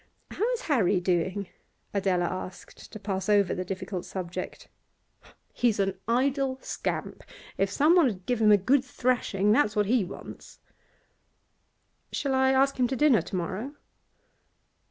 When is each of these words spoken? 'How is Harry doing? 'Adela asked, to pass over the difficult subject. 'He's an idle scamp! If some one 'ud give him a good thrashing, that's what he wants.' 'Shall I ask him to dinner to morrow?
'How 0.31 0.49
is 0.53 0.61
Harry 0.61 0.99
doing? 0.99 1.49
'Adela 1.93 2.25
asked, 2.25 2.91
to 2.91 2.99
pass 2.99 3.29
over 3.29 3.53
the 3.53 3.63
difficult 3.63 4.03
subject. 4.03 4.67
'He's 5.53 5.79
an 5.79 5.93
idle 6.07 6.57
scamp! 6.59 7.21
If 7.55 7.69
some 7.69 7.95
one 7.95 8.09
'ud 8.09 8.25
give 8.25 8.41
him 8.41 8.51
a 8.51 8.57
good 8.57 8.83
thrashing, 8.83 9.51
that's 9.51 9.75
what 9.75 9.85
he 9.85 10.03
wants.' 10.03 10.57
'Shall 12.11 12.33
I 12.33 12.49
ask 12.51 12.77
him 12.79 12.87
to 12.87 12.95
dinner 12.95 13.21
to 13.21 13.35
morrow? 13.35 13.75